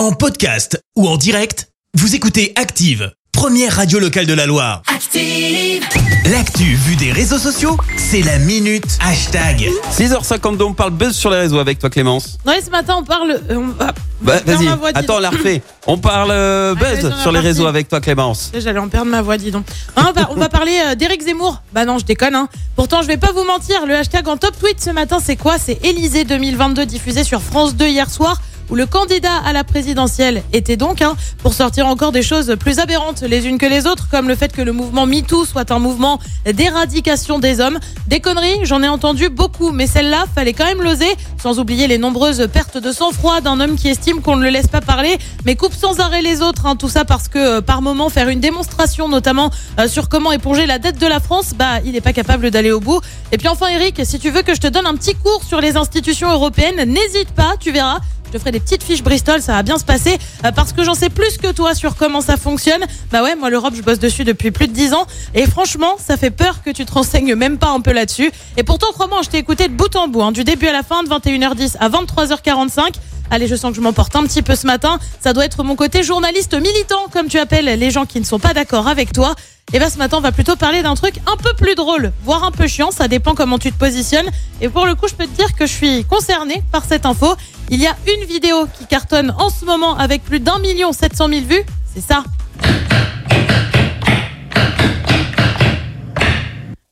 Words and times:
En 0.00 0.12
podcast 0.12 0.82
ou 0.96 1.06
en 1.06 1.18
direct, 1.18 1.68
vous 1.92 2.14
écoutez 2.14 2.54
Active, 2.56 3.12
première 3.32 3.76
radio 3.76 3.98
locale 3.98 4.24
de 4.24 4.32
la 4.32 4.46
Loire. 4.46 4.80
Active. 4.86 5.84
L'actu 6.30 6.64
vue 6.74 6.96
des 6.96 7.12
réseaux 7.12 7.36
sociaux, 7.36 7.76
c'est 7.98 8.22
la 8.22 8.38
minute 8.38 8.96
hashtag. 9.06 9.68
6h52, 9.92 10.62
on 10.62 10.72
parle 10.72 10.92
buzz 10.92 11.14
sur 11.14 11.28
les 11.28 11.36
réseaux 11.36 11.58
avec 11.58 11.78
toi 11.78 11.90
Clémence. 11.90 12.38
Ouais, 12.46 12.62
ce 12.64 12.70
matin, 12.70 12.94
on 13.00 13.04
parle. 13.04 13.42
euh, 13.50 13.56
on 13.56 13.66
Bah, 14.22 14.40
Vas-y, 14.46 14.64
ma 14.64 14.76
voix, 14.76 14.90
dis 14.90 14.98
attends, 15.00 15.06
donc. 15.08 15.16
on 15.18 15.20
la 15.20 15.28
refait. 15.28 15.60
On 15.86 15.98
parle 15.98 16.30
euh, 16.30 16.74
Allez, 16.80 16.80
buzz 16.96 17.04
vas-y, 17.04 17.12
on 17.12 17.20
sur 17.20 17.32
les 17.32 17.40
réseaux 17.40 17.66
avec 17.66 17.88
toi 17.88 18.00
Clémence. 18.00 18.52
J'allais 18.56 18.78
en 18.78 18.88
perdre 18.88 19.10
ma 19.10 19.20
voix, 19.20 19.36
dis 19.36 19.50
donc. 19.50 19.66
Hein, 19.96 20.06
on, 20.08 20.18
va, 20.18 20.30
on 20.30 20.36
va 20.36 20.48
parler 20.48 20.80
euh, 20.86 20.94
d'Éric 20.94 21.20
Zemmour. 21.22 21.60
Bah 21.74 21.84
non, 21.84 21.98
je 21.98 22.06
déconne. 22.06 22.34
Hein. 22.34 22.48
Pourtant, 22.74 23.02
je 23.02 23.06
vais 23.06 23.18
pas 23.18 23.32
vous 23.32 23.44
mentir. 23.44 23.84
Le 23.84 23.96
hashtag 23.96 24.26
en 24.28 24.38
top 24.38 24.58
tweet 24.58 24.80
ce 24.80 24.88
matin, 24.88 25.18
c'est 25.22 25.36
quoi? 25.36 25.56
C'est 25.58 25.78
Élysée 25.84 26.24
2022 26.24 26.86
diffusé 26.86 27.22
sur 27.22 27.42
France 27.42 27.76
2 27.76 27.86
hier 27.88 28.08
soir. 28.08 28.40
Où 28.70 28.76
le 28.76 28.86
candidat 28.86 29.34
à 29.44 29.52
la 29.52 29.64
présidentielle 29.64 30.42
était 30.52 30.76
donc, 30.76 31.02
hein, 31.02 31.16
pour 31.42 31.54
sortir 31.54 31.86
encore 31.86 32.12
des 32.12 32.22
choses 32.22 32.54
plus 32.58 32.78
aberrantes 32.78 33.22
les 33.22 33.46
unes 33.48 33.58
que 33.58 33.66
les 33.66 33.86
autres, 33.86 34.08
comme 34.08 34.28
le 34.28 34.36
fait 34.36 34.52
que 34.52 34.62
le 34.62 34.72
mouvement 34.72 35.06
MeToo 35.06 35.44
soit 35.44 35.72
un 35.72 35.78
mouvement 35.78 36.20
d'éradication 36.44 37.38
des 37.38 37.60
hommes. 37.60 37.78
Des 38.06 38.20
conneries, 38.20 38.60
j'en 38.64 38.82
ai 38.82 38.88
entendu 38.88 39.28
beaucoup, 39.28 39.72
mais 39.72 39.86
celle-là, 39.86 40.24
fallait 40.34 40.52
quand 40.52 40.66
même 40.66 40.82
l'oser, 40.82 41.16
sans 41.42 41.58
oublier 41.58 41.88
les 41.88 41.98
nombreuses 41.98 42.48
pertes 42.52 42.78
de 42.78 42.92
sang-froid 42.92 43.40
d'un 43.40 43.58
homme 43.58 43.76
qui 43.76 43.88
estime 43.88 44.22
qu'on 44.22 44.36
ne 44.36 44.44
le 44.44 44.50
laisse 44.50 44.68
pas 44.68 44.80
parler, 44.80 45.18
mais 45.44 45.56
coupe 45.56 45.74
sans 45.74 45.98
arrêt 45.98 46.22
les 46.22 46.40
autres. 46.40 46.66
hein, 46.66 46.76
tout 46.76 46.88
ça 46.88 47.04
parce 47.04 47.28
que 47.28 47.38
euh, 47.38 47.60
par 47.60 47.82
moment 47.82 48.08
faire 48.08 48.28
une 48.28 48.40
démonstration, 48.40 49.08
notamment 49.08 49.50
euh, 49.78 49.88
sur 49.88 50.08
comment 50.08 50.30
éponger 50.32 50.66
la 50.66 50.78
dette 50.78 50.98
de 50.98 51.06
la 51.06 51.18
France, 51.18 51.54
bah 51.56 51.80
il 51.84 51.92
n'est 51.92 52.00
pas 52.00 52.12
capable 52.12 52.50
d'aller 52.50 52.70
au 52.70 52.80
bout. 52.80 53.00
Et 53.32 53.38
puis 53.38 53.48
enfin, 53.48 53.66
Eric, 53.68 54.00
si 54.04 54.18
tu 54.18 54.30
veux 54.30 54.42
que 54.42 54.54
je 54.54 54.60
te 54.60 54.68
donne 54.68 54.86
un 54.86 54.94
petit 54.94 55.14
cours 55.14 55.42
sur 55.42 55.60
les 55.60 55.76
institutions 55.76 56.30
européennes, 56.30 56.84
n'hésite 56.88 57.30
pas, 57.34 57.54
tu 57.58 57.72
verras. 57.72 57.98
Je 58.30 58.34
te 58.34 58.38
ferai 58.38 58.52
des 58.52 58.60
petites 58.60 58.84
fiches 58.84 59.02
Bristol, 59.02 59.42
ça 59.42 59.54
va 59.54 59.64
bien 59.64 59.76
se 59.76 59.84
passer 59.84 60.16
euh, 60.44 60.52
parce 60.52 60.72
que 60.72 60.84
j'en 60.84 60.94
sais 60.94 61.10
plus 61.10 61.36
que 61.36 61.50
toi 61.50 61.74
sur 61.74 61.96
comment 61.96 62.20
ça 62.20 62.36
fonctionne. 62.36 62.84
Bah 63.10 63.24
ouais, 63.24 63.34
moi 63.34 63.50
l'Europe, 63.50 63.74
je 63.76 63.82
bosse 63.82 63.98
dessus 63.98 64.22
depuis 64.22 64.52
plus 64.52 64.68
de 64.68 64.72
10 64.72 64.94
ans 64.94 65.04
et 65.34 65.46
franchement, 65.46 65.96
ça 65.98 66.16
fait 66.16 66.30
peur 66.30 66.62
que 66.62 66.70
tu 66.70 66.84
te 66.84 66.92
renseignes 66.92 67.34
même 67.34 67.58
pas 67.58 67.70
un 67.70 67.80
peu 67.80 67.90
là-dessus. 67.90 68.30
Et 68.56 68.62
pourtant, 68.62 68.86
crois-moi, 68.92 69.22
je 69.24 69.30
t'ai 69.30 69.38
écouté 69.38 69.66
de 69.66 69.72
bout 69.72 69.96
en 69.96 70.06
bout, 70.06 70.22
hein, 70.22 70.30
du 70.30 70.44
début 70.44 70.68
à 70.68 70.72
la 70.72 70.84
fin, 70.84 71.02
de 71.02 71.08
21h10 71.08 71.74
à 71.80 71.88
23h45. 71.88 72.92
Allez, 73.30 73.46
je 73.46 73.54
sens 73.54 73.70
que 73.70 73.76
je 73.76 73.80
m'emporte 73.80 74.14
un 74.16 74.24
petit 74.24 74.42
peu 74.42 74.56
ce 74.56 74.66
matin. 74.66 74.98
Ça 75.20 75.32
doit 75.32 75.44
être 75.44 75.62
mon 75.62 75.76
côté 75.76 76.02
journaliste 76.02 76.54
militant, 76.54 77.06
comme 77.12 77.28
tu 77.28 77.38
appelles 77.38 77.66
les 77.66 77.90
gens 77.90 78.04
qui 78.04 78.18
ne 78.18 78.24
sont 78.24 78.40
pas 78.40 78.54
d'accord 78.54 78.88
avec 78.88 79.12
toi. 79.12 79.34
Et 79.72 79.78
bien 79.78 79.88
ce 79.88 79.98
matin, 79.98 80.16
on 80.18 80.20
va 80.20 80.32
plutôt 80.32 80.56
parler 80.56 80.82
d'un 80.82 80.96
truc 80.96 81.14
un 81.26 81.36
peu 81.36 81.54
plus 81.54 81.76
drôle, 81.76 82.12
voire 82.24 82.42
un 82.42 82.50
peu 82.50 82.66
chiant. 82.66 82.90
Ça 82.90 83.06
dépend 83.06 83.36
comment 83.36 83.58
tu 83.58 83.70
te 83.70 83.78
positionnes. 83.78 84.28
Et 84.60 84.68
pour 84.68 84.84
le 84.84 84.96
coup, 84.96 85.06
je 85.06 85.14
peux 85.14 85.26
te 85.26 85.36
dire 85.36 85.54
que 85.54 85.64
je 85.64 85.72
suis 85.72 86.04
concernée 86.04 86.62
par 86.72 86.84
cette 86.84 87.06
info. 87.06 87.36
Il 87.68 87.80
y 87.80 87.86
a 87.86 87.96
une 88.08 88.26
vidéo 88.26 88.66
qui 88.76 88.86
cartonne 88.86 89.32
en 89.38 89.48
ce 89.48 89.64
moment 89.64 89.96
avec 89.96 90.24
plus 90.24 90.40
d'un 90.40 90.58
million 90.58 90.92
sept 90.92 91.16
cent 91.16 91.28
mille 91.28 91.46
vues. 91.46 91.64
C'est 91.94 92.02
ça. 92.02 92.24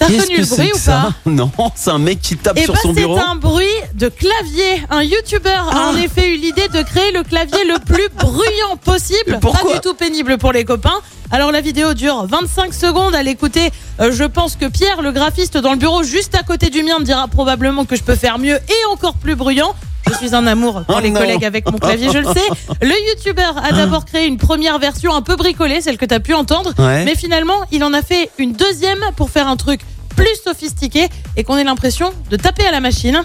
T'as 0.00 0.06
reconnu 0.06 0.38
le 0.38 0.44
c'est 0.44 0.56
bruit 0.56 0.72
ou 0.74 0.78
pas? 0.78 1.12
Non, 1.26 1.50
c'est 1.76 1.90
un 1.90 1.98
mec 1.98 2.20
qui 2.20 2.36
tape 2.36 2.56
Eh 2.58 2.64
sur 2.64 2.72
ben, 2.74 2.80
son 2.82 2.88
c'est 2.94 3.00
bureau. 3.00 3.18
un 3.18 3.36
bruit 3.36 3.66
de 3.94 4.08
clavier. 4.08 4.82
Un 4.90 5.02
youtubeur 5.02 5.68
a 5.76 5.90
en 5.90 5.96
effet 5.96 6.34
eu 6.34 6.36
l'idée 6.38 6.66
de 6.68 6.82
créer 6.82 7.12
le 7.12 7.22
clavier 7.22 7.64
le 7.66 7.78
plus 7.78 8.08
bruyant 8.18 8.76
possible. 8.82 9.38
Pourquoi 9.40 9.68
Pas 9.70 9.74
du 9.76 9.80
tout 9.80 9.94
pénible 9.94 10.38
pour 10.38 10.52
les 10.52 10.64
copains. 10.64 11.00
Alors 11.30 11.52
la 11.52 11.60
vidéo 11.60 11.94
dure 11.94 12.26
25 12.26 12.74
secondes 12.74 13.14
à 13.14 13.22
l'écouter. 13.22 13.70
Euh, 14.00 14.10
je 14.10 14.24
pense 14.24 14.56
que 14.56 14.66
Pierre, 14.66 15.02
le 15.02 15.12
graphiste 15.12 15.56
dans 15.58 15.72
le 15.72 15.78
bureau 15.78 16.02
juste 16.02 16.34
à 16.34 16.42
côté 16.42 16.70
du 16.70 16.82
mien, 16.82 16.98
me 16.98 17.04
dira 17.04 17.28
probablement 17.28 17.84
que 17.84 17.94
je 17.94 18.02
peux 18.02 18.16
faire 18.16 18.38
mieux 18.38 18.56
et 18.56 18.84
encore 18.92 19.14
plus 19.14 19.36
bruyant. 19.36 19.74
Je 20.10 20.14
suis 20.26 20.34
un 20.34 20.46
amour 20.46 20.82
pour 20.84 20.96
Oh 20.96 21.00
les 21.00 21.10
non. 21.10 21.20
collègues 21.20 21.44
avec 21.44 21.70
mon 21.70 21.78
clavier, 21.78 22.08
je 22.12 22.18
le 22.18 22.26
sais. 22.26 22.48
Le 22.82 22.94
youtubeur 23.10 23.54
a 23.62 23.72
d'abord 23.72 24.04
créé 24.04 24.26
une 24.26 24.36
première 24.38 24.78
version 24.78 25.14
un 25.14 25.22
peu 25.22 25.36
bricolée, 25.36 25.80
celle 25.80 25.98
que 25.98 26.04
tu 26.04 26.14
as 26.14 26.20
pu 26.20 26.34
entendre. 26.34 26.72
Ouais. 26.78 27.04
Mais 27.04 27.14
finalement, 27.14 27.60
il 27.70 27.84
en 27.84 27.92
a 27.92 28.02
fait 28.02 28.30
une 28.38 28.52
deuxième 28.52 29.00
pour 29.16 29.30
faire 29.30 29.46
un 29.48 29.56
truc 29.56 29.80
plus 30.16 30.26
sophistiqué 30.44 31.08
et 31.36 31.44
qu'on 31.44 31.56
ait 31.56 31.64
l'impression 31.64 32.12
de 32.30 32.36
taper 32.36 32.66
à 32.66 32.70
la 32.72 32.80
machine. 32.80 33.22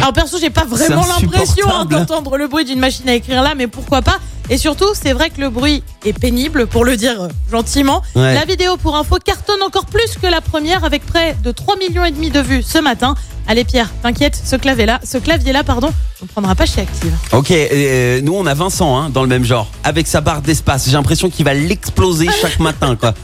Alors 0.00 0.12
perso, 0.12 0.36
j'ai 0.40 0.50
pas 0.50 0.64
vraiment 0.64 1.04
l'impression 1.06 1.68
hein, 1.72 1.84
d'entendre 1.84 2.36
le 2.36 2.48
bruit 2.48 2.64
d'une 2.64 2.80
machine 2.80 3.08
à 3.08 3.14
écrire 3.14 3.42
là, 3.42 3.52
mais 3.56 3.68
pourquoi 3.68 4.02
pas 4.02 4.18
Et 4.50 4.58
surtout, 4.58 4.88
c'est 4.94 5.12
vrai 5.12 5.30
que 5.30 5.40
le 5.40 5.48
bruit 5.48 5.84
est 6.04 6.12
pénible, 6.12 6.66
pour 6.66 6.84
le 6.84 6.96
dire 6.96 7.28
gentiment. 7.52 8.02
Ouais. 8.16 8.34
La 8.34 8.44
vidéo, 8.44 8.76
pour 8.76 8.96
info, 8.96 9.18
cartonne 9.24 9.62
encore 9.62 9.86
plus 9.86 10.11
la 10.32 10.40
première, 10.40 10.82
avec 10.84 11.04
près 11.06 11.36
de 11.44 11.52
3 11.52 11.76
millions 11.76 12.04
et 12.04 12.10
demi 12.10 12.30
de 12.30 12.40
vues 12.40 12.62
ce 12.62 12.78
matin. 12.78 13.14
Allez 13.46 13.64
Pierre, 13.64 13.90
t'inquiète, 14.02 14.40
ce 14.42 14.56
clavier-là, 14.56 14.98
ce 15.04 15.18
clavier-là, 15.18 15.62
pardon, 15.62 15.92
on 16.20 16.24
ne 16.24 16.28
prendra 16.28 16.54
pas 16.54 16.64
chez 16.64 16.80
Active. 16.80 17.12
Ok, 17.32 17.50
euh, 17.50 18.20
nous 18.22 18.32
on 18.34 18.46
a 18.46 18.54
Vincent 18.54 18.96
hein, 18.98 19.10
dans 19.10 19.22
le 19.22 19.28
même 19.28 19.44
genre, 19.44 19.68
avec 19.84 20.06
sa 20.06 20.20
barre 20.22 20.40
d'espace. 20.40 20.86
J'ai 20.86 20.92
l'impression 20.92 21.28
qu'il 21.28 21.44
va 21.44 21.52
l'exploser 21.52 22.28
chaque 22.40 22.58
matin, 22.68 22.96
quoi. 22.96 23.14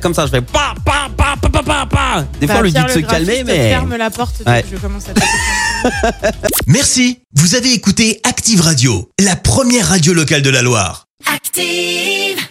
Comme 0.00 0.14
ça, 0.14 0.24
je 0.26 0.30
fais 0.30 0.40
pa 0.40 0.74
pa 0.84 1.08
pa 1.16 1.34
pa 1.40 1.48
pa 1.50 1.62
pa 1.62 1.86
pa. 1.86 2.24
Des 2.40 2.46
fois, 2.46 2.56
on 2.60 2.62
lui 2.62 2.72
dit 2.72 2.82
de 2.82 2.88
se 2.88 2.98
calmer, 3.00 3.44
mais 3.44 3.68
Ferme 3.70 3.94
la 3.96 4.10
porte, 4.10 4.38
donc 4.38 4.48
Ouais. 4.48 4.64
je 4.72 4.76
commence 4.78 5.04
à. 5.08 6.30
Merci, 6.66 7.18
vous 7.34 7.54
avez 7.56 7.72
écouté 7.74 8.20
Active 8.24 8.62
Radio, 8.62 9.10
la 9.20 9.36
première 9.36 9.88
radio 9.88 10.14
locale 10.14 10.40
de 10.42 10.50
la 10.50 10.62
Loire. 10.62 11.06
Active. 11.34 12.44